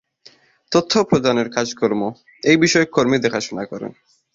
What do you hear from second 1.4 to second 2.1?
কাজ-কর্ম